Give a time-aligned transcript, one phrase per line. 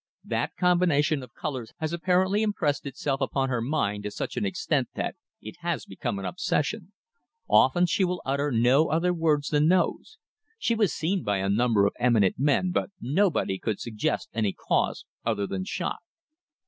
[0.25, 4.89] That combination of colours has apparently impressed itself upon her mind to such an extent
[4.95, 6.91] that it has become an obsession.
[7.47, 10.17] Often she will utter no other words than those.
[10.57, 15.05] She was seen by a number of eminent men, but nobody could suggest any cause
[15.23, 15.99] other than shock."